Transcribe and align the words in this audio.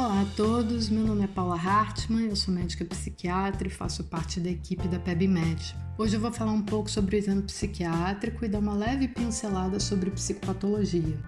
Olá 0.00 0.20
a 0.20 0.26
todos, 0.36 0.88
meu 0.88 1.04
nome 1.04 1.24
é 1.24 1.26
Paula 1.26 1.56
Hartmann, 1.56 2.28
eu 2.28 2.36
sou 2.36 2.54
médica 2.54 2.84
psiquiatra 2.84 3.66
e 3.66 3.70
faço 3.70 4.04
parte 4.04 4.38
da 4.38 4.48
equipe 4.48 4.86
da 4.86 4.96
PebMed. 4.96 5.74
Hoje 5.98 6.16
eu 6.16 6.20
vou 6.20 6.30
falar 6.30 6.52
um 6.52 6.62
pouco 6.62 6.88
sobre 6.88 7.16
o 7.16 7.18
exame 7.18 7.42
psiquiátrico 7.42 8.44
e 8.44 8.48
dar 8.48 8.60
uma 8.60 8.74
leve 8.74 9.08
pincelada 9.08 9.80
sobre 9.80 10.12
psicopatologia. 10.12 11.18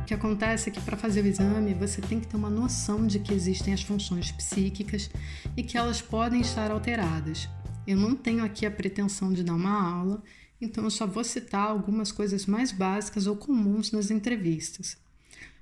O 0.00 0.04
que 0.06 0.14
acontece 0.14 0.70
é 0.70 0.72
que 0.72 0.80
para 0.80 0.96
fazer 0.96 1.24
o 1.24 1.26
exame 1.26 1.74
você 1.74 2.00
tem 2.00 2.20
que 2.20 2.28
ter 2.28 2.36
uma 2.36 2.48
noção 2.48 3.04
de 3.04 3.18
que 3.18 3.34
existem 3.34 3.74
as 3.74 3.82
funções 3.82 4.30
psíquicas 4.30 5.10
e 5.56 5.64
que 5.64 5.76
elas 5.76 6.00
podem 6.00 6.40
estar 6.40 6.70
alteradas. 6.70 7.48
Eu 7.84 7.96
não 7.96 8.14
tenho 8.14 8.44
aqui 8.44 8.64
a 8.64 8.70
pretensão 8.70 9.32
de 9.32 9.42
dar 9.42 9.54
uma 9.54 9.92
aula 9.92 10.22
então 10.60 10.84
eu 10.84 10.90
só 10.90 11.06
vou 11.06 11.24
citar 11.24 11.68
algumas 11.68 12.10
coisas 12.10 12.46
mais 12.46 12.72
básicas 12.72 13.26
ou 13.26 13.36
comuns 13.36 13.92
nas 13.92 14.10
entrevistas. 14.10 14.96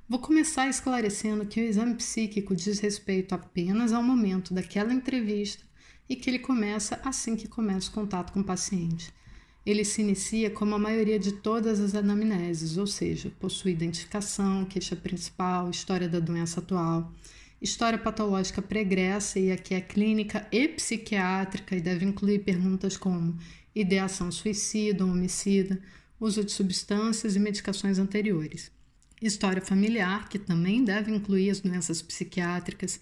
Vou 0.09 0.21
começar 0.21 0.69
esclarecendo 0.69 1.47
que 1.47 1.61
o 1.61 1.65
exame 1.65 1.95
psíquico 1.95 2.55
diz 2.55 2.79
respeito 2.79 3.35
apenas 3.35 3.93
ao 3.93 4.03
momento 4.03 4.55
daquela 4.55 4.93
entrevista 4.93 5.65
e 6.09 6.15
que 6.15 6.31
ele 6.31 6.39
começa 6.39 7.01
assim 7.05 7.35
que 7.35 7.49
começa 7.49 7.91
o 7.91 7.93
contato 7.93 8.33
com 8.33 8.41
o 8.41 8.45
paciente. 8.45 9.13
Ele 9.67 9.85
se 9.85 10.01
inicia 10.01 10.49
como 10.49 10.77
a 10.77 10.79
maioria 10.79 11.19
de 11.19 11.33
todas 11.33 11.81
as 11.81 11.97
anamneses, 11.97 12.77
ou 12.77 12.87
seja, 12.87 13.33
possui 13.41 13.73
identificação, 13.73 14.65
queixa 14.65 14.95
principal, 14.95 15.69
história 15.71 16.09
da 16.09 16.21
doença 16.21 16.61
atual, 16.61 17.13
história 17.61 17.99
patológica 17.99 18.63
pregressa 18.63 19.41
e 19.41 19.51
aqui 19.51 19.75
é 19.75 19.81
clínica 19.81 20.47
e 20.53 20.69
psiquiátrica 20.69 21.75
e 21.75 21.81
deve 21.81 22.05
incluir 22.05 22.45
perguntas 22.45 22.97
como 22.97 23.37
ideação 23.77 24.33
suicida 24.33 25.05
homicida, 25.05 25.79
uso 26.19 26.43
de 26.43 26.51
substâncias 26.51 27.37
e 27.37 27.39
medicações 27.39 27.99
anteriores. 27.99 28.73
História 29.21 29.61
familiar, 29.61 30.29
que 30.31 30.39
também 30.39 30.83
deve 30.83 31.15
incluir 31.15 31.51
as 31.51 31.61
doenças 31.61 32.01
psiquiátricas, 32.01 32.99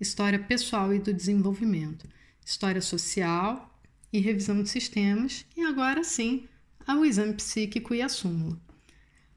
história 0.00 0.38
pessoal 0.38 0.92
e 0.92 0.98
do 0.98 1.14
desenvolvimento, 1.14 2.08
história 2.44 2.82
social 2.82 3.72
e 4.12 4.18
revisão 4.18 4.62
de 4.62 4.68
sistemas, 4.68 5.46
e 5.56 5.62
agora 5.62 6.02
sim, 6.02 6.48
ao 6.84 7.04
exame 7.04 7.34
psíquico 7.34 7.94
e 7.94 8.02
a 8.02 8.08
súmula. 8.08 8.60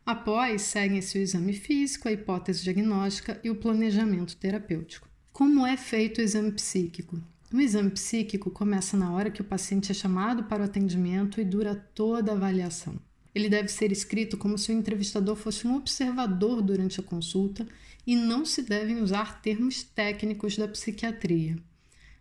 Após, 0.06 0.64
seguem-se 0.64 1.20
o 1.20 1.22
exame 1.22 1.54
físico, 1.54 2.08
a 2.08 2.12
hipótese 2.12 2.64
diagnóstica 2.64 3.40
e 3.44 3.50
o 3.50 3.56
planejamento 3.56 4.36
terapêutico. 4.36 5.08
Como 5.32 5.66
é 5.66 5.78
feito 5.78 6.18
o 6.18 6.22
exame 6.22 6.52
psíquico? 6.52 7.22
O 7.52 7.60
exame 7.60 7.90
psíquico 7.90 8.52
começa 8.52 8.96
na 8.96 9.12
hora 9.12 9.32
que 9.32 9.42
o 9.42 9.46
paciente 9.46 9.92
é 9.92 9.96
chamado 9.96 10.44
para 10.44 10.62
o 10.62 10.66
atendimento 10.66 11.42
e 11.42 11.44
dura 11.44 11.74
toda 11.96 12.32
a 12.32 12.36
avaliação. 12.36 12.96
Ele 13.34 13.50
deve 13.50 13.70
ser 13.70 13.92
escrito 13.92 14.38
como 14.38 14.56
se 14.56 14.72
o 14.72 14.76
entrevistador 14.76 15.36
fosse 15.36 15.68
um 15.68 15.76
observador 15.76 16.62
durante 16.62 17.00
a 17.00 17.04
consulta 17.04 17.68
e 18.06 18.16
não 18.16 18.46
se 18.46 18.62
devem 18.62 19.02
usar 19.02 19.42
termos 19.42 19.82
técnicos 19.82 20.58
da 20.58 20.68
psiquiatria. 20.68 21.58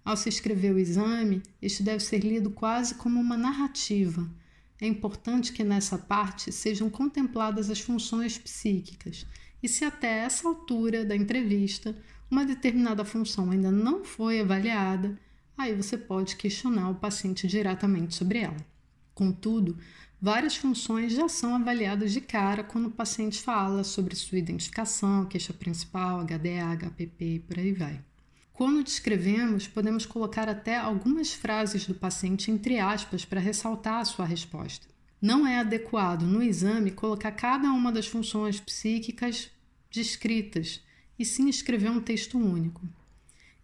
Ao 0.02 0.16
se 0.16 0.30
escrever 0.30 0.74
o 0.74 0.78
exame, 0.78 1.42
este 1.60 1.82
deve 1.82 2.02
ser 2.02 2.20
lido 2.20 2.50
quase 2.50 2.94
como 2.94 3.20
uma 3.20 3.36
narrativa. 3.36 4.26
É 4.80 4.86
importante 4.86 5.52
que 5.52 5.62
nessa 5.62 5.98
parte 5.98 6.50
sejam 6.50 6.88
contempladas 6.88 7.68
as 7.68 7.80
funções 7.80 8.38
psíquicas 8.38 9.26
e 9.62 9.68
se 9.68 9.84
até 9.84 10.20
essa 10.20 10.48
altura 10.48 11.04
da 11.04 11.14
entrevista 11.14 11.94
uma 12.30 12.44
determinada 12.44 13.04
função 13.04 13.50
ainda 13.50 13.70
não 13.70 14.04
foi 14.04 14.40
avaliada, 14.40 15.18
aí 15.56 15.74
você 15.74 15.96
pode 15.96 16.36
questionar 16.36 16.90
o 16.90 16.94
paciente 16.94 17.46
diretamente 17.46 18.14
sobre 18.14 18.40
ela. 18.40 18.56
Contudo, 19.14 19.76
várias 20.20 20.56
funções 20.56 21.12
já 21.12 21.28
são 21.28 21.54
avaliadas 21.54 22.12
de 22.12 22.20
cara 22.20 22.62
quando 22.62 22.86
o 22.86 22.92
paciente 22.92 23.40
fala 23.40 23.82
sobre 23.82 24.14
sua 24.14 24.38
identificação, 24.38 25.26
queixa 25.26 25.52
principal, 25.52 26.20
HDA, 26.20 26.76
HPP 26.76 27.24
e 27.24 27.38
por 27.40 27.58
aí 27.58 27.72
vai. 27.72 28.00
Quando 28.52 28.82
descrevemos, 28.82 29.68
podemos 29.68 30.04
colocar 30.04 30.48
até 30.48 30.76
algumas 30.76 31.32
frases 31.32 31.86
do 31.86 31.94
paciente 31.94 32.50
entre 32.50 32.78
aspas 32.78 33.24
para 33.24 33.40
ressaltar 33.40 34.00
a 34.00 34.04
sua 34.04 34.24
resposta. 34.24 34.86
Não 35.20 35.46
é 35.46 35.60
adequado 35.60 36.22
no 36.22 36.42
exame 36.42 36.90
colocar 36.90 37.32
cada 37.32 37.72
uma 37.72 37.90
das 37.90 38.06
funções 38.06 38.60
psíquicas 38.60 39.50
descritas, 39.90 40.80
e 41.18 41.24
sim 41.24 41.48
escrever 41.48 41.90
um 41.90 42.00
texto 42.00 42.38
único. 42.38 42.86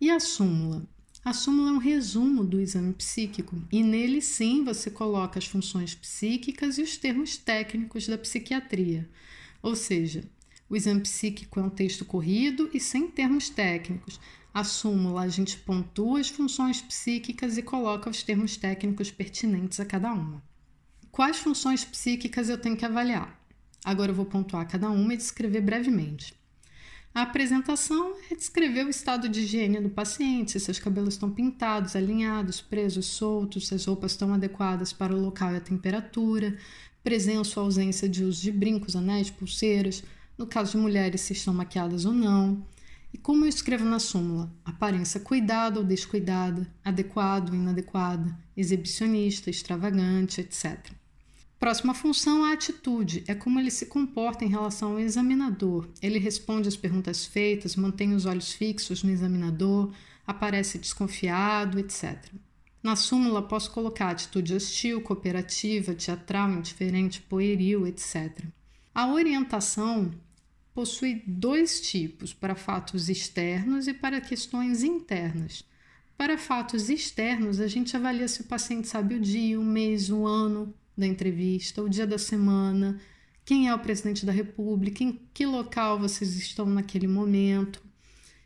E 0.01 0.11
a 0.11 0.19
súmula? 0.19 0.87
A 1.25 1.33
súmula 1.33 1.71
é 1.71 1.73
um 1.73 1.79
resumo 1.79 2.45
do 2.45 2.61
exame 2.61 2.93
psíquico 2.93 3.57
e 3.73 3.83
nele 3.83 4.21
sim 4.21 4.63
você 4.63 4.91
coloca 4.91 5.39
as 5.39 5.47
funções 5.47 5.95
psíquicas 5.95 6.77
e 6.77 6.83
os 6.83 6.99
termos 6.99 7.39
técnicos 7.39 8.07
da 8.07 8.19
psiquiatria. 8.19 9.09
Ou 9.63 9.75
seja, 9.75 10.25
o 10.69 10.77
exame 10.77 11.01
psíquico 11.01 11.59
é 11.59 11.63
um 11.63 11.71
texto 11.71 12.05
corrido 12.05 12.69
e 12.75 12.81
sem 12.81 13.09
termos 13.09 13.49
técnicos. 13.49 14.21
A 14.53 14.63
súmula 14.65 15.23
a 15.23 15.29
gente 15.29 15.57
pontua 15.57 16.21
as 16.21 16.29
funções 16.29 16.83
psíquicas 16.83 17.57
e 17.57 17.63
coloca 17.63 18.11
os 18.11 18.23
termos 18.23 18.57
técnicos 18.59 19.11
pertinentes 19.11 19.81
a 19.81 19.87
cada 19.87 20.13
uma. 20.13 20.43
Quais 21.11 21.39
funções 21.39 21.85
psíquicas 21.85 22.49
eu 22.51 22.59
tenho 22.59 22.77
que 22.77 22.85
avaliar? 22.85 23.41
Agora 23.83 24.11
eu 24.11 24.15
vou 24.15 24.27
pontuar 24.27 24.69
cada 24.69 24.91
uma 24.91 25.15
e 25.15 25.17
descrever 25.17 25.63
brevemente. 25.63 26.35
A 27.15 27.23
apresentação 27.23 28.17
é 28.29 28.35
descrever 28.35 28.85
o 28.85 28.91
estado 28.91 29.29
de 29.29 29.43
higiene 29.43 29.81
do 29.81 29.89
paciente, 29.89 30.51
se 30.51 30.59
seus 30.59 30.81
cabelos 30.81 31.15
estão 31.15 31.31
pintados, 31.31 31.95
alinhados, 31.95 32.61
presos, 32.61 33.07
soltos, 33.07 33.69
se 33.69 33.75
as 33.77 33.85
roupas 33.85 34.11
estão 34.11 34.35
adequadas 34.35 34.93
para 34.93 35.15
o 35.15 35.21
local 35.21 35.53
e 35.53 35.57
a 35.59 35.61
temperatura, 35.61 36.59
presença 37.05 37.61
ou 37.61 37.67
ausência 37.67 38.09
de 38.09 38.25
uso 38.25 38.43
de 38.43 38.51
brincos, 38.51 38.97
anéis, 38.97 39.31
pulseiras, 39.31 40.03
no 40.37 40.45
caso 40.45 40.73
de 40.73 40.79
mulheres, 40.79 41.21
se 41.21 41.35
estão 41.35 41.55
maquiadas 41.55 42.05
ou 42.05 42.13
não. 42.13 42.67
E 43.13 43.17
como 43.17 43.45
eu 43.45 43.49
escrevo 43.49 43.85
na 43.85 44.01
súmula? 44.01 44.53
Aparência 44.65 45.21
cuidada 45.21 45.79
ou 45.79 45.87
descuidada, 45.87 46.69
adequado 46.85 47.51
ou 47.51 47.55
inadequada, 47.55 48.37
exibicionista, 48.57 49.51
extravagante, 49.51 50.41
etc. 50.41 50.91
Próxima 51.65 51.95
função, 51.95 52.45
a 52.45 52.53
atitude. 52.53 53.25
É 53.27 53.35
como 53.35 53.59
ele 53.59 53.71
se 53.71 53.87
comporta 53.87 54.45
em 54.45 54.49
relação 54.49 54.93
ao 54.93 55.01
examinador. 55.01 55.89
Ele 56.03 56.19
responde 56.19 56.69
às 56.69 56.77
perguntas 56.77 57.25
feitas, 57.25 57.75
mantém 57.75 58.13
os 58.13 58.27
olhos 58.27 58.53
fixos 58.53 59.03
no 59.03 59.11
examinador, 59.11 59.91
aparece 60.27 60.77
desconfiado, 60.77 61.79
etc. 61.79 62.23
Na 62.83 62.95
súmula, 62.97 63.41
posso 63.41 63.71
colocar 63.71 64.11
atitude 64.11 64.55
hostil, 64.55 65.01
cooperativa, 65.01 65.95
teatral, 65.95 66.51
indiferente, 66.51 67.23
pueril, 67.23 67.87
etc. 67.87 68.45
A 68.95 69.11
orientação 69.11 70.11
possui 70.75 71.23
dois 71.27 71.81
tipos, 71.81 72.35
para 72.35 72.55
fatos 72.55 73.09
externos 73.09 73.89
e 73.89 73.95
para 73.95 74.21
questões 74.21 74.83
internas. 74.83 75.65
Para 76.15 76.37
fatos 76.37 76.91
externos, 76.91 77.59
a 77.59 77.67
gente 77.67 77.97
avalia 77.97 78.29
se 78.29 78.43
o 78.43 78.45
paciente 78.45 78.87
sabe 78.87 79.15
o 79.15 79.21
dia, 79.21 79.59
o 79.59 79.65
mês, 79.65 80.11
o 80.11 80.27
ano, 80.27 80.75
da 80.97 81.07
entrevista, 81.07 81.83
o 81.83 81.89
dia 81.89 82.07
da 82.07 82.19
semana, 82.19 83.01
quem 83.45 83.69
é 83.69 83.75
o 83.75 83.79
presidente 83.79 84.25
da 84.25 84.33
República, 84.33 85.05
em 85.05 85.21
que 85.35 85.45
local 85.45 85.99
vocês 85.99 86.35
estão 86.37 86.67
naquele 86.67 87.07
momento. 87.07 87.83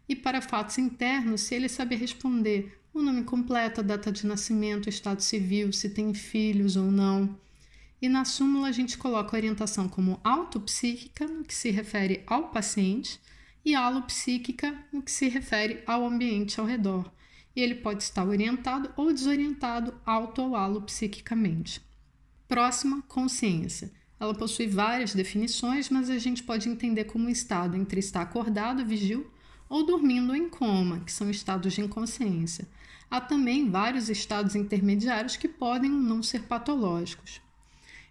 E 0.08 0.16
para 0.16 0.40
fatos 0.40 0.78
internos, 0.78 1.42
se 1.42 1.54
ele 1.54 1.68
saber 1.68 1.96
responder 1.96 2.80
o 2.92 3.02
nome 3.02 3.22
completo, 3.22 3.80
a 3.80 3.84
data 3.84 4.10
de 4.10 4.26
nascimento, 4.26 4.88
estado 4.88 5.20
civil, 5.20 5.72
se 5.72 5.90
tem 5.90 6.12
filhos 6.14 6.76
ou 6.76 6.90
não. 6.90 7.38
E 8.00 8.08
na 8.08 8.24
súmula 8.24 8.68
a 8.68 8.72
gente 8.72 8.96
coloca 8.96 9.36
a 9.36 9.38
orientação 9.38 9.88
como 9.88 10.20
autopsíquica, 10.24 11.26
no 11.26 11.44
que 11.44 11.54
se 11.54 11.70
refere 11.70 12.22
ao 12.26 12.48
paciente, 12.48 13.20
e 13.64 13.74
alopsíquica, 13.74 14.76
no 14.92 15.02
que 15.02 15.10
se 15.10 15.28
refere 15.28 15.82
ao 15.86 16.06
ambiente 16.06 16.58
ao 16.58 16.66
redor. 16.66 17.10
E 17.54 17.60
ele 17.60 17.74
pode 17.76 18.02
estar 18.02 18.24
orientado 18.26 18.90
ou 18.96 19.12
desorientado 19.12 19.94
auto 20.06 20.42
ou 20.42 20.56
alopsiquicamente. 20.56 21.87
Próxima, 22.48 23.02
consciência. 23.02 23.92
Ela 24.18 24.34
possui 24.34 24.66
várias 24.66 25.14
definições, 25.14 25.90
mas 25.90 26.08
a 26.08 26.18
gente 26.18 26.42
pode 26.42 26.68
entender 26.68 27.04
como 27.04 27.26
um 27.26 27.30
estado 27.30 27.76
entre 27.76 28.00
estar 28.00 28.22
acordado, 28.22 28.84
vigil, 28.84 29.30
ou 29.68 29.84
dormindo 29.84 30.34
em 30.34 30.48
coma, 30.48 31.00
que 31.00 31.12
são 31.12 31.30
estados 31.30 31.74
de 31.74 31.82
inconsciência. 31.82 32.66
Há 33.10 33.20
também 33.20 33.70
vários 33.70 34.08
estados 34.08 34.54
intermediários 34.54 35.36
que 35.36 35.46
podem 35.46 35.92
ou 35.92 36.00
não 36.00 36.22
ser 36.22 36.44
patológicos. 36.44 37.40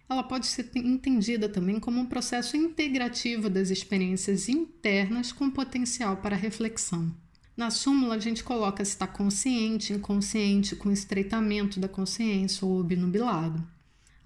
Ela 0.08 0.22
pode 0.22 0.46
ser 0.46 0.70
entendida 0.76 1.48
também 1.48 1.78
como 1.78 2.00
um 2.00 2.06
processo 2.06 2.56
integrativo 2.56 3.50
das 3.50 3.70
experiências 3.70 4.48
internas 4.48 5.32
com 5.32 5.50
potencial 5.50 6.16
para 6.18 6.34
reflexão. 6.34 7.14
Na 7.56 7.70
súmula, 7.70 8.14
a 8.14 8.18
gente 8.20 8.42
coloca 8.42 8.84
se 8.84 8.92
está 8.92 9.06
consciente, 9.06 9.92
inconsciente, 9.92 10.76
com 10.76 10.92
estreitamento 10.92 11.78
da 11.80 11.88
consciência 11.88 12.64
ou 12.64 12.80
obnubilado. 12.80 13.77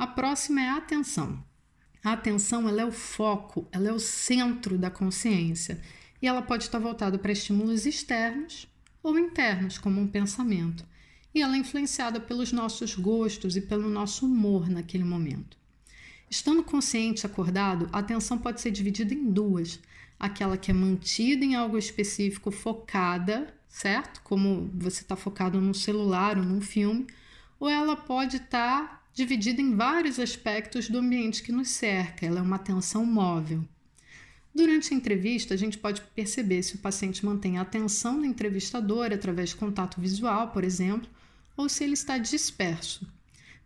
A 0.02 0.06
próxima 0.08 0.60
é 0.60 0.68
a 0.68 0.78
atenção. 0.78 1.44
A 2.02 2.14
atenção 2.14 2.68
ela 2.68 2.82
é 2.82 2.84
o 2.84 2.90
foco, 2.90 3.68
ela 3.70 3.88
é 3.88 3.92
o 3.92 4.00
centro 4.00 4.76
da 4.76 4.90
consciência 4.90 5.80
e 6.20 6.26
ela 6.26 6.42
pode 6.42 6.64
estar 6.64 6.80
voltada 6.80 7.16
para 7.16 7.30
estímulos 7.30 7.86
externos 7.86 8.66
ou 9.00 9.16
internos, 9.16 9.78
como 9.78 10.00
um 10.00 10.08
pensamento. 10.08 10.84
E 11.32 11.40
ela 11.40 11.54
é 11.54 11.58
influenciada 11.60 12.18
pelos 12.18 12.50
nossos 12.50 12.96
gostos 12.96 13.54
e 13.54 13.60
pelo 13.60 13.88
nosso 13.88 14.26
humor 14.26 14.68
naquele 14.68 15.04
momento. 15.04 15.56
Estando 16.28 16.64
consciente 16.64 17.24
acordado, 17.24 17.88
a 17.92 18.00
atenção 18.00 18.36
pode 18.36 18.60
ser 18.60 18.72
dividida 18.72 19.14
em 19.14 19.30
duas: 19.30 19.78
aquela 20.18 20.56
que 20.56 20.72
é 20.72 20.74
mantida 20.74 21.44
em 21.44 21.54
algo 21.54 21.78
específico, 21.78 22.50
focada, 22.50 23.54
certo? 23.68 24.20
Como 24.22 24.68
você 24.74 25.02
está 25.02 25.14
focado 25.14 25.60
num 25.60 25.72
celular 25.72 26.38
ou 26.38 26.44
num 26.44 26.60
filme, 26.60 27.06
ou 27.60 27.70
ela 27.70 27.94
pode 27.94 28.38
estar 28.38 28.88
tá 28.88 29.01
dividida 29.14 29.60
em 29.60 29.74
vários 29.74 30.18
aspectos 30.18 30.88
do 30.88 30.98
ambiente 30.98 31.42
que 31.42 31.52
nos 31.52 31.68
cerca, 31.68 32.24
ela 32.24 32.38
é 32.38 32.42
uma 32.42 32.56
atenção 32.56 33.04
móvel. 33.04 33.64
Durante 34.54 34.92
a 34.92 34.96
entrevista, 34.96 35.54
a 35.54 35.56
gente 35.56 35.78
pode 35.78 36.02
perceber 36.14 36.62
se 36.62 36.74
o 36.74 36.78
paciente 36.78 37.24
mantém 37.24 37.58
a 37.58 37.62
atenção 37.62 38.18
do 38.18 38.26
entrevistador 38.26 39.12
através 39.12 39.50
de 39.50 39.56
contato 39.56 40.00
visual, 40.00 40.48
por 40.48 40.62
exemplo, 40.62 41.08
ou 41.56 41.68
se 41.68 41.84
ele 41.84 41.94
está 41.94 42.18
disperso. 42.18 43.06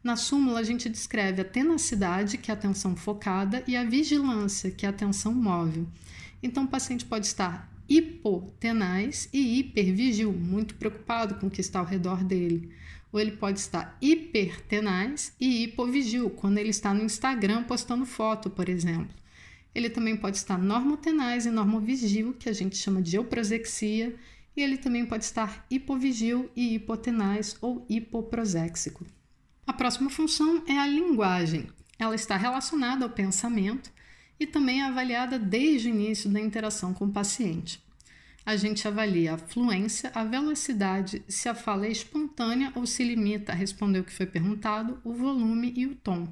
Na 0.02 0.14
súmula, 0.14 0.60
a 0.60 0.62
gente 0.62 0.88
descreve 0.88 1.42
a 1.42 1.44
tenacidade, 1.44 2.38
que 2.38 2.50
é 2.50 2.54
a 2.54 2.56
atenção 2.56 2.94
focada, 2.94 3.64
e 3.66 3.76
a 3.76 3.84
vigilância, 3.84 4.70
que 4.70 4.86
é 4.86 4.88
a 4.88 4.90
atenção 4.90 5.34
móvel. 5.34 5.86
Então, 6.40 6.64
o 6.64 6.68
paciente 6.68 7.04
pode 7.04 7.26
estar 7.26 7.68
hipotenaz 7.88 9.28
e 9.32 9.58
hipervigil, 9.58 10.32
muito 10.32 10.76
preocupado 10.76 11.36
com 11.36 11.48
o 11.48 11.50
que 11.50 11.60
está 11.60 11.80
ao 11.80 11.84
redor 11.84 12.22
dele. 12.22 12.70
Ou 13.12 13.20
ele 13.20 13.32
pode 13.32 13.58
estar 13.58 13.96
hipertenaz 14.00 15.34
e 15.40 15.64
hipovigil, 15.64 16.30
quando 16.30 16.58
ele 16.58 16.70
está 16.70 16.92
no 16.92 17.04
Instagram 17.04 17.64
postando 17.64 18.04
foto, 18.04 18.50
por 18.50 18.68
exemplo. 18.68 19.14
Ele 19.74 19.90
também 19.90 20.16
pode 20.16 20.36
estar 20.38 20.58
normotenaz 20.58 21.46
e 21.46 21.50
normovigil, 21.50 22.32
que 22.32 22.48
a 22.48 22.52
gente 22.52 22.76
chama 22.76 23.02
de 23.02 23.16
euprosexia, 23.16 24.14
e 24.56 24.62
ele 24.62 24.78
também 24.78 25.04
pode 25.04 25.24
estar 25.24 25.66
hipovigil 25.70 26.50
e 26.56 26.74
hipotenaz 26.74 27.56
ou 27.60 27.84
hipoproséxico. 27.88 29.04
A 29.66 29.72
próxima 29.72 30.08
função 30.08 30.62
é 30.66 30.78
a 30.78 30.86
linguagem. 30.86 31.68
Ela 31.98 32.14
está 32.14 32.36
relacionada 32.36 33.04
ao 33.04 33.10
pensamento 33.10 33.90
e 34.38 34.46
também 34.46 34.80
é 34.80 34.86
avaliada 34.86 35.38
desde 35.38 35.88
o 35.88 35.94
início 35.94 36.30
da 36.30 36.40
interação 36.40 36.94
com 36.94 37.06
o 37.06 37.12
paciente. 37.12 37.84
A 38.46 38.54
gente 38.54 38.86
avalia 38.86 39.34
a 39.34 39.38
fluência, 39.38 40.12
a 40.14 40.22
velocidade, 40.22 41.20
se 41.26 41.48
a 41.48 41.54
fala 41.54 41.84
é 41.84 41.90
espontânea 41.90 42.70
ou 42.76 42.86
se 42.86 43.02
limita 43.02 43.50
a 43.50 43.54
responder 43.56 43.98
o 43.98 44.04
que 44.04 44.12
foi 44.12 44.24
perguntado, 44.24 45.00
o 45.02 45.12
volume 45.12 45.72
e 45.74 45.84
o 45.84 45.96
tom. 45.96 46.28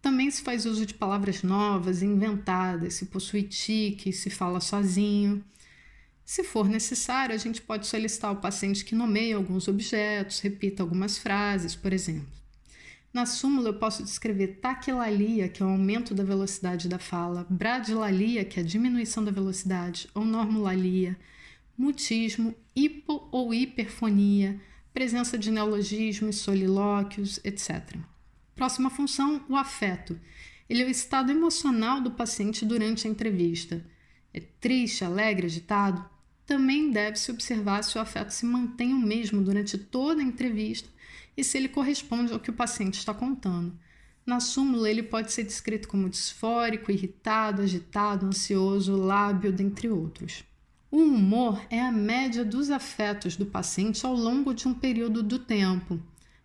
Também 0.00 0.30
se 0.30 0.40
faz 0.42 0.66
uso 0.66 0.86
de 0.86 0.94
palavras 0.94 1.42
novas, 1.42 2.00
inventadas, 2.00 2.94
se 2.94 3.06
possui 3.06 3.42
tique, 3.42 4.12
se 4.12 4.30
fala 4.30 4.60
sozinho. 4.60 5.44
Se 6.24 6.44
for 6.44 6.68
necessário, 6.68 7.34
a 7.34 7.38
gente 7.38 7.60
pode 7.60 7.88
solicitar 7.88 8.30
ao 8.30 8.36
paciente 8.36 8.84
que 8.84 8.94
nomeie 8.94 9.32
alguns 9.32 9.66
objetos, 9.66 10.38
repita 10.38 10.84
algumas 10.84 11.18
frases, 11.18 11.74
por 11.74 11.92
exemplo. 11.92 12.41
Na 13.12 13.26
súmula, 13.26 13.68
eu 13.68 13.74
posso 13.74 14.02
descrever 14.02 14.58
taquilalia, 14.62 15.46
que 15.46 15.62
é 15.62 15.66
o 15.66 15.68
aumento 15.68 16.14
da 16.14 16.24
velocidade 16.24 16.88
da 16.88 16.98
fala, 16.98 17.46
bradilalia, 17.50 18.42
que 18.42 18.58
é 18.58 18.62
a 18.62 18.66
diminuição 18.66 19.22
da 19.22 19.30
velocidade, 19.30 20.08
ou 20.14 20.24
normulalia, 20.24 21.18
mutismo, 21.76 22.54
hipo 22.74 23.28
ou 23.30 23.52
hiperfonia, 23.52 24.58
presença 24.94 25.36
de 25.36 25.50
neologismos, 25.50 26.36
solilóquios, 26.36 27.38
etc. 27.44 27.96
Próxima 28.54 28.88
função, 28.88 29.44
o 29.46 29.56
afeto. 29.56 30.18
Ele 30.66 30.82
é 30.82 30.86
o 30.86 30.90
estado 30.90 31.30
emocional 31.30 32.00
do 32.00 32.12
paciente 32.12 32.64
durante 32.64 33.06
a 33.06 33.10
entrevista. 33.10 33.84
É 34.32 34.40
triste, 34.40 35.04
alegre, 35.04 35.44
agitado? 35.44 36.02
Também 36.46 36.90
deve-se 36.90 37.30
observar 37.30 37.84
se 37.84 37.98
o 37.98 38.00
afeto 38.00 38.30
se 38.30 38.46
mantém 38.46 38.94
o 38.94 38.98
mesmo 38.98 39.42
durante 39.42 39.76
toda 39.76 40.22
a 40.22 40.24
entrevista 40.24 40.88
e 41.36 41.42
se 41.42 41.56
ele 41.58 41.68
corresponde 41.68 42.32
ao 42.32 42.40
que 42.40 42.50
o 42.50 42.54
paciente 42.54 42.98
está 42.98 43.12
contando. 43.14 43.72
Na 44.24 44.38
súmula, 44.38 44.88
ele 44.88 45.02
pode 45.02 45.32
ser 45.32 45.42
descrito 45.42 45.88
como 45.88 46.08
disfórico, 46.08 46.92
irritado, 46.92 47.62
agitado, 47.62 48.26
ansioso, 48.26 48.96
lábio, 48.96 49.52
dentre 49.52 49.88
outros. 49.88 50.44
O 50.90 50.98
humor 50.98 51.60
é 51.70 51.80
a 51.80 51.90
média 51.90 52.44
dos 52.44 52.70
afetos 52.70 53.36
do 53.36 53.46
paciente 53.46 54.04
ao 54.04 54.14
longo 54.14 54.52
de 54.52 54.68
um 54.68 54.74
período 54.74 55.22
do 55.22 55.38
tempo. 55.38 55.98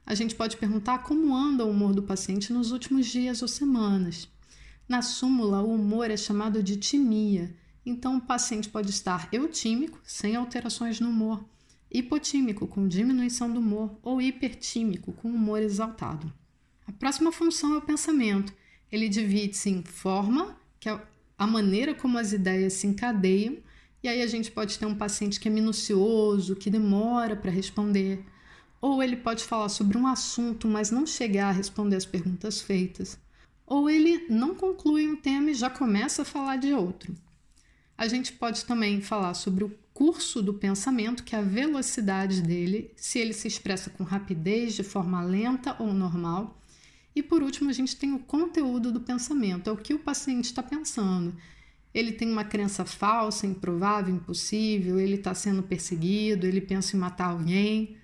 A 0.06 0.16
gente 0.16 0.34
pode 0.34 0.58
perguntar 0.58 1.00
como 1.04 1.36
anda 1.36 1.66
o 1.66 1.70
humor 1.70 1.94
do 1.94 2.02
paciente 2.02 2.54
nos 2.54 2.72
últimos 2.72 3.06
dias 3.08 3.42
ou 3.42 3.48
semanas. 3.48 4.30
Na 4.88 5.02
súmula, 5.02 5.62
o 5.62 5.76
humor 5.76 6.10
é 6.10 6.16
chamado 6.16 6.64
de 6.64 6.78
timia, 6.78 7.54
então 7.86 8.18
o 8.18 8.22
paciente 8.22 8.70
pode 8.70 8.90
estar 8.90 9.28
eutímico, 9.34 10.00
sem 10.04 10.36
alterações 10.36 11.00
no 11.02 11.10
humor, 11.10 11.44
hipotímico, 11.92 12.68
com 12.68 12.88
diminuição 12.88 13.52
do 13.52 13.60
humor, 13.60 13.98
ou 14.02 14.22
hipertímico, 14.22 15.12
com 15.14 15.30
humor 15.30 15.62
exaltado. 15.62 16.32
A 16.86 16.92
próxima 16.92 17.32
função 17.32 17.74
é 17.74 17.78
o 17.78 17.82
pensamento. 17.82 18.54
Ele 18.92 19.10
divide-se 19.10 19.70
em 19.70 19.84
forma, 19.84 20.56
que 20.80 20.90
é 20.90 21.02
a 21.38 21.48
maneira 21.48 21.94
como 21.94 22.18
as 22.18 22.34
ideias 22.34 22.74
se 22.74 22.88
encadeiam, 22.88 23.58
e 24.04 24.08
aí 24.08 24.22
a 24.22 24.28
gente 24.28 24.52
pode 24.52 24.78
ter 24.78 24.86
um 24.86 24.96
paciente 24.96 25.40
que 25.40 25.48
é 25.48 25.52
minucioso, 25.52 26.56
que 26.56 26.70
demora 26.70 27.36
para 27.36 27.52
responder 27.52 28.24
ou 28.82 29.02
ele 29.02 29.16
pode 29.16 29.44
falar 29.44 29.70
sobre 29.70 29.98
um 29.98 30.08
assunto, 30.08 30.68
mas 30.68 30.92
não 30.92 31.06
chegar 31.06 31.50
a 31.50 31.52
responder 31.52 31.96
as 31.96 32.06
perguntas 32.06 32.62
feitas. 32.62 33.18
Ou 33.66 33.90
ele 33.90 34.26
não 34.30 34.56
conclui 34.56 35.08
um 35.08 35.16
tema 35.16 35.52
e 35.52 35.56
já 35.56 35.70
começa 35.70 36.22
a 36.22 36.26
falar 36.26 36.58
de 36.58 36.74
outro. 36.74 37.16
A 37.98 38.08
gente 38.08 38.32
pode 38.34 38.66
também 38.66 39.02
falar 39.02 39.34
sobre 39.34 39.64
o 39.64 39.70
curso 39.98 40.44
do 40.44 40.54
pensamento, 40.54 41.24
que 41.24 41.36
é 41.36 41.40
a 41.40 41.42
velocidade 41.42 42.44
dele, 42.44 42.92
se 42.96 43.18
ele 43.18 43.34
se 43.34 43.48
expressa 43.48 43.90
com 43.90 44.04
rapidez, 44.04 44.76
de 44.76 44.84
forma 44.84 45.24
lenta 45.24 45.76
ou 45.80 45.92
normal. 45.92 46.62
E 47.16 47.24
por 47.24 47.42
último, 47.42 47.72
a 47.72 47.74
gente 47.74 47.96
tem 47.96 48.14
o 48.14 48.20
conteúdo 48.20 48.92
do 48.92 49.02
pensamento, 49.02 49.68
é 49.68 49.74
o 49.74 49.76
que 49.76 49.96
o 49.96 50.00
paciente 50.00 50.46
está 50.46 50.62
pensando. 50.62 51.36
Ele 51.96 52.12
tem 52.12 52.32
uma 52.32 52.44
crença 52.44 52.86
falsa, 52.86 53.48
improvável, 53.48 54.14
impossível, 54.14 55.00
ele 55.00 55.16
está 55.16 55.34
sendo 55.34 55.64
perseguido, 55.64 56.46
ele 56.46 56.62
pensa 56.62 56.96
em 56.96 57.00
matar 57.00 57.32
alguém. 57.32 57.98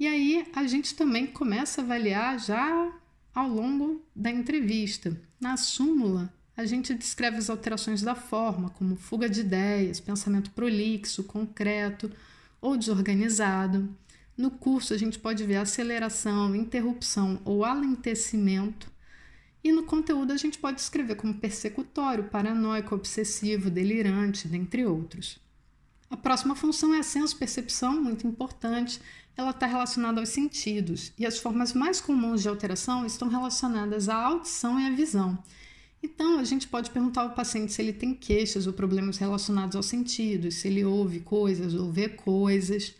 E 0.00 0.06
aí 0.06 0.46
a 0.54 0.66
gente 0.66 0.94
também 0.94 1.26
começa 1.26 1.82
a 1.82 1.84
avaliar 1.84 2.40
já 2.40 2.90
ao 3.34 3.48
longo 3.50 4.02
da 4.16 4.30
entrevista. 4.30 5.20
Na 5.38 5.58
súmula, 5.58 6.32
a 6.56 6.64
gente 6.64 6.94
descreve 6.94 7.38
as 7.38 7.50
alterações 7.50 8.02
da 8.02 8.14
forma, 8.14 8.70
como 8.70 8.96
fuga 8.96 9.28
de 9.28 9.40
ideias, 9.40 9.98
pensamento 9.98 10.50
prolixo, 10.52 11.24
concreto 11.24 12.10
ou 12.60 12.76
desorganizado. 12.76 13.88
No 14.36 14.50
curso, 14.50 14.94
a 14.94 14.98
gente 14.98 15.18
pode 15.18 15.44
ver 15.44 15.56
aceleração, 15.56 16.54
interrupção 16.54 17.40
ou 17.44 17.64
alentecimento. 17.64 18.90
E 19.62 19.72
no 19.72 19.84
conteúdo, 19.84 20.32
a 20.32 20.36
gente 20.36 20.58
pode 20.58 20.76
descrever 20.76 21.16
como 21.16 21.34
persecutório, 21.34 22.24
paranoico, 22.24 22.94
obsessivo, 22.94 23.70
delirante, 23.70 24.46
dentre 24.46 24.84
outros. 24.84 25.38
A 26.10 26.16
próxima 26.16 26.54
função 26.54 26.94
é 26.94 26.98
a 26.98 27.02
senso-percepção, 27.02 28.00
muito 28.00 28.26
importante. 28.26 29.00
Ela 29.36 29.50
está 29.50 29.66
relacionada 29.66 30.20
aos 30.20 30.28
sentidos 30.28 31.12
e 31.18 31.26
as 31.26 31.38
formas 31.38 31.72
mais 31.72 32.00
comuns 32.00 32.42
de 32.42 32.48
alteração 32.48 33.04
estão 33.04 33.26
relacionadas 33.26 34.08
à 34.08 34.14
audição 34.14 34.78
e 34.78 34.86
à 34.86 34.90
visão. 34.90 35.42
Então, 36.04 36.38
a 36.38 36.44
gente 36.44 36.68
pode 36.68 36.90
perguntar 36.90 37.22
ao 37.22 37.30
paciente 37.30 37.72
se 37.72 37.80
ele 37.80 37.92
tem 37.94 38.12
queixas 38.12 38.66
ou 38.66 38.74
problemas 38.74 39.16
relacionados 39.16 39.74
aos 39.74 39.86
sentidos, 39.86 40.56
se 40.56 40.68
ele 40.68 40.84
ouve 40.84 41.20
coisas 41.20 41.72
ou 41.72 41.90
vê 41.90 42.10
coisas. 42.10 42.94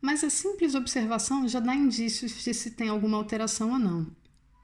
Mas 0.00 0.24
a 0.24 0.30
simples 0.30 0.74
observação 0.74 1.46
já 1.46 1.60
dá 1.60 1.74
indícios 1.74 2.42
de 2.42 2.54
se 2.54 2.70
tem 2.70 2.88
alguma 2.88 3.18
alteração 3.18 3.72
ou 3.72 3.78
não. 3.78 4.06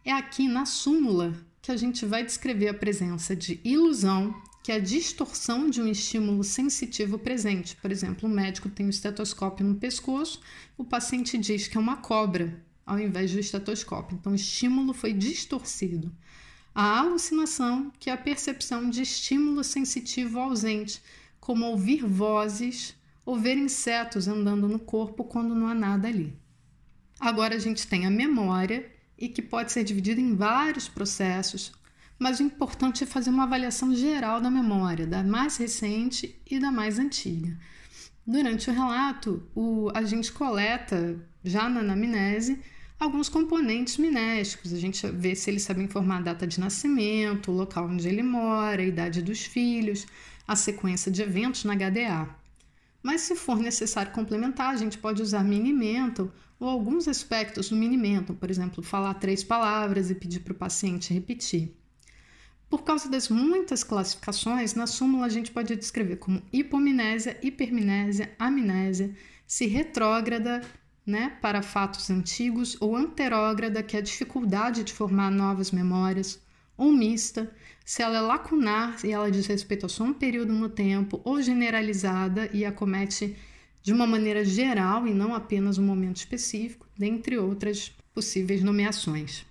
É 0.03 0.11
aqui 0.11 0.49
na 0.49 0.65
súmula 0.65 1.35
que 1.61 1.71
a 1.71 1.77
gente 1.77 2.07
vai 2.07 2.25
descrever 2.25 2.69
a 2.69 2.75
presença 2.75 3.37
de 3.37 3.61
ilusão, 3.63 4.35
que 4.65 4.73
é 4.73 4.77
a 4.77 4.81
distorção 4.81 5.69
de 5.69 5.83
um 5.83 5.87
estímulo 5.87 6.43
sensitivo 6.43 7.19
presente. 7.19 7.77
Por 7.77 7.93
exemplo, 7.93 8.27
o 8.27 8.33
médico 8.33 8.71
tem 8.71 8.87
um 8.87 8.89
estetoscópio 8.91 9.67
no 9.67 9.75
pescoço, 9.75 10.41
o 10.79 10.85
paciente 10.85 11.37
diz 11.37 11.69
que 11.69 11.77
é 11.77 11.81
uma 11.81 11.99
cobra, 11.99 12.59
ao 12.87 12.99
invés 12.99 13.33
do 13.33 13.39
estetoscópio. 13.39 14.17
Então, 14.19 14.33
o 14.33 14.37
estímulo 14.37 14.95
foi 14.95 15.13
distorcido. 15.13 16.11
A 16.75 17.01
alucinação, 17.01 17.93
que 17.99 18.09
é 18.09 18.13
a 18.13 18.17
percepção 18.17 18.89
de 18.89 19.03
estímulo 19.03 19.63
sensitivo 19.63 20.39
ausente, 20.39 21.03
como 21.39 21.67
ouvir 21.67 22.05
vozes 22.07 22.95
ou 23.27 23.39
ver 23.39 23.59
insetos 23.59 24.27
andando 24.27 24.67
no 24.67 24.79
corpo 24.79 25.25
quando 25.25 25.55
não 25.55 25.69
há 25.69 25.75
nada 25.75 26.09
ali. 26.09 26.35
Agora 27.21 27.55
a 27.55 27.59
gente 27.59 27.87
tem 27.87 28.07
a 28.07 28.11
memória 28.11 28.91
e 29.19 29.29
que 29.29 29.43
pode 29.43 29.71
ser 29.71 29.85
dividida 29.85 30.21
em 30.21 30.35
vários 30.35 30.89
processos, 30.89 31.73
mas 32.19 32.41
o 32.41 32.43
importante 32.43 33.05
é 33.05 33.07
fazer 33.07 33.31
uma 33.31 33.45
avaliação 33.45 33.95
geral 33.95 34.41
da 34.41 34.51
memória, 34.51 35.07
da 35.07 35.23
mais 35.23 35.57
recente 35.59 36.41
e 36.51 36.59
da 36.59 36.73
mais 36.73 36.99
antiga. 36.99 37.57
Durante 38.27 38.71
o 38.71 38.73
relato, 38.73 39.49
o, 39.55 39.91
a 39.95 40.03
gente 40.05 40.33
coleta, 40.33 41.21
já 41.45 41.69
na 41.69 41.81
anamnese, 41.81 42.63
alguns 43.03 43.29
componentes 43.29 43.97
minésticos. 43.97 44.73
A 44.73 44.79
gente 44.79 45.07
vê 45.09 45.35
se 45.35 45.51
ele 45.51 45.59
sabe 45.59 45.83
informar 45.83 46.19
a 46.19 46.23
data 46.23 46.47
de 46.47 46.61
nascimento, 46.61 47.51
o 47.51 47.55
local 47.55 47.87
onde 47.87 48.09
ele 48.09 48.23
mora, 48.23 48.81
a 48.81 48.87
idade 48.87 49.23
dos 49.23 49.45
filhos, 49.45 50.07
a 50.47 50.55
sequência 50.55 51.11
de 51.11 51.23
eventos 51.23 51.65
na 51.65 51.75
HDA. 51.75 52.29
Mas 53.03 53.23
se 53.23 53.35
for 53.35 53.59
necessário 53.59 54.13
complementar, 54.13 54.73
a 54.73 54.77
gente 54.77 54.97
pode 54.97 55.21
usar 55.21 55.43
mini-mental 55.43 56.31
ou 56.61 56.69
alguns 56.69 57.09
aspectos 57.09 57.69
do 57.71 57.77
mini-mental, 57.77 58.37
por 58.37 58.49
exemplo, 58.49 58.83
falar 58.83 59.15
três 59.15 59.43
palavras 59.43 60.11
e 60.11 60.15
pedir 60.15 60.41
para 60.41 60.53
o 60.53 60.57
paciente 60.57 61.13
repetir. 61.13 61.77
Por 62.71 62.85
causa 62.85 63.09
das 63.09 63.29
muitas 63.29 63.83
classificações, 63.83 64.75
na 64.75 64.87
súmula 64.87 65.27
a 65.27 65.29
gente 65.29 65.51
pode 65.51 65.75
descrever 65.75 66.17
como 66.17 66.41
hipomnésia, 66.53 67.37
hipermnésia, 67.43 68.33
amnésia, 68.39 69.15
se 69.47 69.67
retrógrada, 69.67 70.63
né, 71.07 71.37
para 71.41 71.63
fatos 71.63 72.11
antigos, 72.11 72.77
ou 72.81 72.97
anterógrada, 72.97 73.83
que 73.83 73.97
é 73.97 74.01
a 74.01 74.03
dificuldade 74.03 74.85
de 74.85 74.93
formar 74.93 75.31
novas 75.31 75.71
memórias, 75.71 76.41
ou 76.77 76.93
mista, 76.93 77.51
se 77.85 78.03
ela 78.03 78.19
é 78.19 78.21
lacunar 78.21 78.97
e 79.05 79.11
ela 79.11 79.31
diz 79.31 79.47
respeito 79.47 79.87
a 79.87 79.89
só 79.89 80.05
um 80.05 80.13
período 80.13 80.53
no 80.53 80.69
tempo, 80.69 81.21
ou 81.25 81.43
generalizada 81.43 82.49
e 82.53 82.65
acomete 82.65 83.37
de 83.83 83.93
uma 83.93 84.07
maneira 84.07 84.45
geral 84.45 85.07
e 85.07 85.13
não 85.13 85.35
apenas 85.35 85.79
um 85.79 85.85
momento 85.85 86.17
específico, 86.17 86.87
dentre 86.97 87.37
outras 87.37 87.93
possíveis 88.15 88.63
nomeações. 88.63 89.45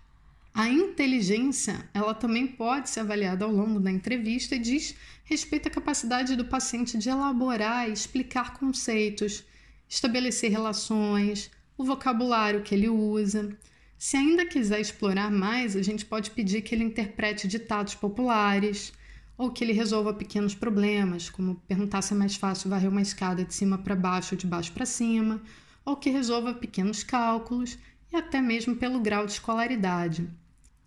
A 0.53 0.67
inteligência, 0.70 1.89
ela 1.93 2.13
também 2.13 2.46
pode 2.46 2.89
ser 2.89 3.01
avaliada 3.01 3.46
ao 3.46 3.51
longo 3.51 3.79
da 3.79 3.91
entrevista 3.91 4.55
e 4.55 4.60
diz 4.60 4.96
respeito 5.24 5.67
à 5.67 5.72
capacidade 5.72 6.36
do 6.36 6.46
paciente 6.46 6.98
de 6.98 7.10
elaborar 7.10 7.89
e 7.89 7.93
explicar 7.93 8.53
conceitos, 8.53 9.46
estabelecer 9.91 10.50
relações, 10.50 11.51
o 11.77 11.83
vocabulário 11.83 12.62
que 12.62 12.74
ele 12.74 12.88
usa. 12.88 13.55
Se 13.98 14.15
ainda 14.15 14.45
quiser 14.45 14.79
explorar 14.79 15.29
mais, 15.29 15.75
a 15.75 15.81
gente 15.81 16.05
pode 16.05 16.31
pedir 16.31 16.62
que 16.62 16.74
ele 16.74 16.86
interprete 16.86 17.45
ditados 17.45 17.93
populares 17.93 18.93
ou 19.38 19.51
que 19.51 19.63
ele 19.63 19.74
resolva 19.74 20.13
pequenos 20.13 20.55
problemas, 20.55 21.29
como 21.29 21.55
perguntar 21.67 22.01
se 22.01 22.13
é 22.13 22.15
mais 22.15 22.38
fácil 22.38 22.69
varrer 22.69 22.89
uma 22.89 23.01
escada 23.01 23.43
de 23.43 23.53
cima 23.53 23.77
para 23.77 23.95
baixo 23.95 24.36
ou 24.36 24.38
de 24.39 24.48
baixo 24.48 24.71
para 24.71 24.86
cima, 24.86 25.41
ou 25.83 25.98
que 25.98 26.10
resolva 26.10 26.53
pequenos 26.53 27.03
cálculos 27.03 27.77
e 28.12 28.15
até 28.15 28.39
mesmo 28.39 28.75
pelo 28.77 29.01
grau 29.01 29.25
de 29.25 29.33
escolaridade 29.33 30.29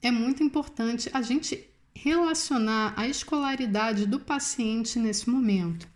é 0.07 0.11
muito 0.11 0.43
importante 0.43 1.11
a 1.13 1.23
gente 1.23 1.67
relacionar 1.95 2.93
a 2.97 3.09
escolaridade 3.09 4.07
do 4.07 4.21
paciente 4.21 4.99
nesse 4.99 5.31
momento. 5.31 5.89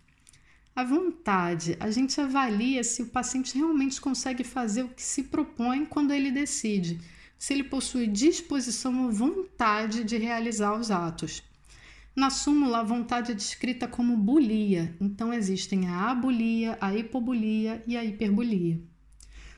A 0.79 0.83
vontade, 0.85 1.75
a 1.77 1.91
gente 1.91 2.21
avalia 2.21 2.85
se 2.85 3.01
o 3.01 3.07
paciente 3.07 3.53
realmente 3.53 3.99
consegue 3.99 4.45
fazer 4.45 4.83
o 4.83 4.87
que 4.87 5.01
se 5.01 5.23
propõe 5.23 5.83
quando 5.83 6.13
ele 6.13 6.31
decide, 6.31 7.01
se 7.37 7.53
ele 7.53 7.65
possui 7.65 8.07
disposição 8.07 9.03
ou 9.03 9.11
vontade 9.11 10.05
de 10.05 10.15
realizar 10.15 10.73
os 10.79 10.89
atos. 10.89 11.43
Na 12.15 12.29
súmula, 12.29 12.79
a 12.79 12.83
vontade 12.83 13.33
é 13.33 13.35
descrita 13.35 13.89
como 13.89 14.15
bulia, 14.15 14.95
então 15.01 15.33
existem 15.33 15.89
a 15.89 16.11
abulia, 16.11 16.77
a 16.79 16.95
hipobulia 16.95 17.83
e 17.85 17.97
a 17.97 18.05
hiperbulia. 18.05 18.79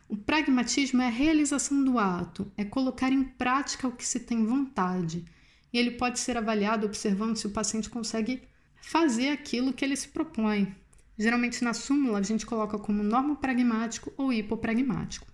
O 0.09 0.17
pragmatismo 0.17 1.03
é 1.03 1.05
a 1.05 1.11
realização 1.11 1.83
do 1.83 1.99
ato, 1.99 2.51
é 2.57 2.65
colocar 2.65 3.11
em 3.11 3.23
prática 3.23 3.87
o 3.87 3.95
que 3.95 4.07
se 4.07 4.21
tem 4.21 4.43
vontade. 4.43 5.23
E 5.71 5.77
ele 5.77 5.91
pode 5.91 6.19
ser 6.19 6.35
avaliado 6.35 6.87
observando 6.87 7.37
se 7.37 7.45
o 7.45 7.51
paciente 7.51 7.91
consegue 7.91 8.41
fazer 8.81 9.29
aquilo 9.29 9.71
que 9.71 9.85
ele 9.85 9.95
se 9.95 10.07
propõe. 10.07 10.80
Geralmente 11.21 11.63
na 11.63 11.73
súmula 11.73 12.19
a 12.19 12.23
gente 12.23 12.45
coloca 12.45 12.79
como 12.79 13.03
normopragmático 13.03 14.11
ou 14.17 14.33
hipopragmático. 14.33 15.27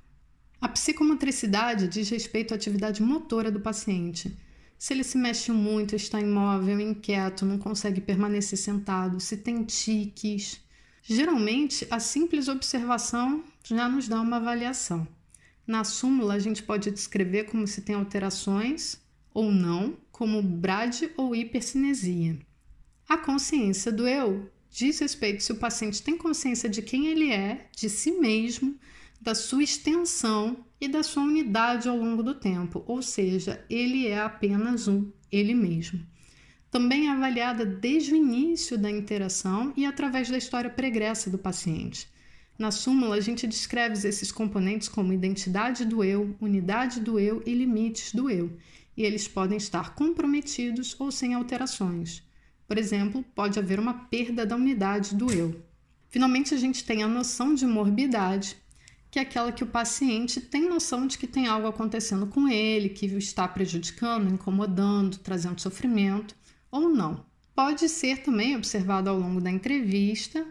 A 0.60 0.68
psicomotricidade 0.68 1.88
diz 1.88 2.10
respeito 2.10 2.54
à 2.54 2.56
atividade 2.56 3.02
motora 3.02 3.52
do 3.52 3.60
paciente. 3.60 4.38
Se 4.78 4.94
ele 4.94 5.04
se 5.04 5.18
mexe 5.18 5.52
muito, 5.52 5.96
está 5.96 6.20
imóvel, 6.20 6.80
inquieto, 6.80 7.46
não 7.46 7.58
consegue 7.58 8.02
permanecer 8.02 8.58
sentado, 8.58 9.20
se 9.20 9.38
tem 9.38 9.64
tiques, 9.64 10.60
Geralmente, 11.10 11.88
a 11.90 12.02
simples 12.02 12.50
observação 12.50 13.42
já 13.64 13.88
nos 13.88 14.10
dá 14.10 14.20
uma 14.20 14.36
avaliação. 14.36 15.08
Na 15.66 15.86
súmula, 15.86 16.34
a 16.34 16.40
gente 16.40 16.62
pode 16.62 16.92
descrever 16.92 17.46
como 17.46 17.66
se 17.66 17.82
tem 17.82 17.96
alterações 17.96 19.02
ou 19.34 19.50
não, 19.50 19.96
como 20.12 20.44
brade 20.44 21.10
ou 21.16 21.34
hipercinesia. 21.34 22.38
A 23.08 23.18
consciência 23.18 23.90
do 23.90 24.06
eu 24.06 24.52
diz 24.70 25.00
respeito 25.00 25.44
se 25.44 25.52
o 25.52 25.58
paciente 25.58 26.02
tem 26.02 26.18
consciência 26.18 26.70
de 26.70 26.82
quem 26.82 27.08
ele 27.08 27.32
é, 27.32 27.68
de 27.76 27.90
si 27.90 28.12
mesmo, 28.12 28.78
da 29.20 29.34
sua 29.34 29.64
extensão 29.64 30.66
e 30.80 30.88
da 30.88 31.04
sua 31.04 31.24
unidade 31.24 31.90
ao 31.90 31.98
longo 31.98 32.22
do 32.22 32.36
tempo, 32.36 32.84
ou 32.88 33.02
seja, 33.02 33.66
ele 33.70 34.08
é 34.08 34.20
apenas 34.20 34.88
um, 34.88 35.12
ele 35.32 35.54
mesmo 35.54 36.06
também 36.70 37.08
é 37.08 37.12
avaliada 37.12 37.66
desde 37.66 38.14
o 38.14 38.16
início 38.16 38.78
da 38.78 38.92
interação 38.92 39.74
e 39.76 39.86
através 39.86 40.30
da 40.30 40.38
história 40.38 40.70
pregressa 40.70 41.30
do 41.30 41.38
paciente. 41.38 42.08
Na 42.58 42.72
súmula, 42.72 43.16
a 43.16 43.20
gente 43.20 43.48
descreve 43.48 44.08
esses 44.08 44.32
componentes 44.32 44.90
como 44.90 45.14
identidade 45.14 45.86
do 45.86 46.04
eu, 46.04 46.36
unidade 46.42 47.00
do 47.00 47.20
eu 47.20 47.42
e 47.46 47.54
limites 47.54 48.14
do 48.14 48.30
eu, 48.30 48.58
e 48.96 49.04
eles 49.04 49.28
podem 49.28 49.58
estar 49.58 49.94
comprometidos 49.94 50.96
ou 51.00 51.12
sem 51.12 51.34
alterações. 51.34 52.24
Por 52.68 52.78
exemplo, 52.78 53.24
pode 53.34 53.58
haver 53.58 53.80
uma 53.80 53.94
perda 53.94 54.46
da 54.46 54.56
unidade 54.56 55.16
do 55.16 55.32
eu. 55.32 55.64
Finalmente, 56.10 56.54
a 56.54 56.58
gente 56.58 56.84
tem 56.84 57.02
a 57.02 57.08
noção 57.08 57.54
de 57.54 57.66
morbidade, 57.66 58.58
que 59.10 59.20
é 59.20 59.22
aquela 59.22 59.52
que 59.52 59.64
o 59.64 59.68
paciente 59.68 60.42
tem 60.42 60.68
noção 60.68 61.08
de 61.08 61.18
que 61.18 61.28
tem 61.28 61.48
algo 61.48 61.68
acontecendo 61.68 62.28
com 62.28 62.48
ele, 62.48 62.90
que 62.90 63.08
o 63.08 63.18
está 63.18 63.48
prejudicando, 63.48 64.34
incomodando, 64.34 65.18
trazendo 65.18 65.62
sofrimento 65.62 66.36
ou 66.70 66.90
não. 66.90 67.26
Pode 67.56 67.88
ser 67.88 68.22
também 68.22 68.56
observado 68.56 69.10
ao 69.10 69.18
longo 69.18 69.40
da 69.40 69.50
entrevista 69.50 70.46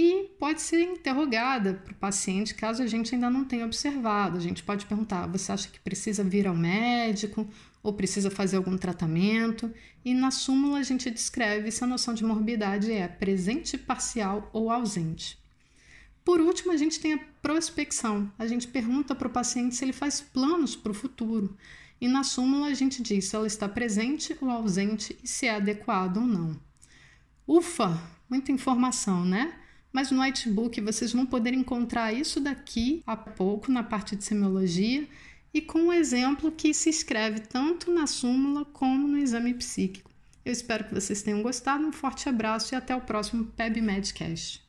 e 0.00 0.30
pode 0.38 0.62
ser 0.62 0.80
interrogada 0.80 1.74
para 1.74 1.92
o 1.92 1.96
paciente 1.96 2.54
caso 2.54 2.80
a 2.80 2.86
gente 2.86 3.12
ainda 3.12 3.28
não 3.28 3.44
tenha 3.44 3.66
observado. 3.66 4.36
A 4.36 4.40
gente 4.40 4.62
pode 4.62 4.86
perguntar: 4.86 5.26
você 5.26 5.50
acha 5.50 5.68
que 5.68 5.80
precisa 5.80 6.22
vir 6.22 6.46
ao 6.46 6.54
médico 6.54 7.44
ou 7.82 7.92
precisa 7.92 8.30
fazer 8.30 8.58
algum 8.58 8.78
tratamento? 8.78 9.74
E 10.04 10.14
na 10.14 10.30
súmula 10.30 10.78
a 10.78 10.84
gente 10.84 11.10
descreve 11.10 11.72
se 11.72 11.82
a 11.82 11.86
noção 11.86 12.14
de 12.14 12.22
morbidade 12.24 12.92
é 12.92 13.08
presente, 13.08 13.76
parcial 13.76 14.48
ou 14.52 14.70
ausente. 14.70 15.36
Por 16.24 16.40
último, 16.40 16.70
a 16.70 16.76
gente 16.76 17.00
tem 17.00 17.14
a 17.14 17.20
prospecção. 17.42 18.30
A 18.38 18.46
gente 18.46 18.68
pergunta 18.68 19.16
para 19.16 19.26
o 19.26 19.32
paciente 19.32 19.74
se 19.74 19.84
ele 19.84 19.92
faz 19.92 20.20
planos 20.20 20.76
para 20.76 20.92
o 20.92 20.94
futuro. 20.94 21.56
E 22.00 22.06
na 22.06 22.22
súmula 22.22 22.68
a 22.68 22.74
gente 22.74 23.02
diz 23.02 23.24
se 23.24 23.34
ela 23.34 23.48
está 23.48 23.68
presente 23.68 24.36
ou 24.40 24.48
ausente 24.48 25.18
e 25.24 25.26
se 25.26 25.46
é 25.46 25.56
adequado 25.56 26.18
ou 26.18 26.26
não. 26.26 26.56
Ufa, 27.48 28.00
muita 28.30 28.52
informação, 28.52 29.24
né? 29.24 29.58
Mas 29.92 30.10
no 30.10 30.20
Whitebook 30.20 30.80
vocês 30.80 31.12
vão 31.12 31.24
poder 31.24 31.54
encontrar 31.54 32.12
isso 32.12 32.40
daqui 32.40 33.02
a 33.06 33.16
pouco 33.16 33.72
na 33.72 33.82
parte 33.82 34.14
de 34.14 34.24
semiologia 34.24 35.08
e 35.52 35.60
com 35.60 35.78
um 35.78 35.92
exemplo 35.92 36.52
que 36.52 36.74
se 36.74 36.90
escreve 36.90 37.40
tanto 37.40 37.90
na 37.92 38.06
súmula 38.06 38.64
como 38.66 39.08
no 39.08 39.18
exame 39.18 39.54
psíquico. 39.54 40.10
Eu 40.44 40.52
espero 40.52 40.84
que 40.84 40.94
vocês 40.94 41.22
tenham 41.22 41.42
gostado. 41.42 41.86
Um 41.86 41.92
forte 41.92 42.28
abraço 42.28 42.74
e 42.74 42.76
até 42.76 42.94
o 42.94 43.00
próximo 43.00 43.46
PebMedCast. 43.56 44.67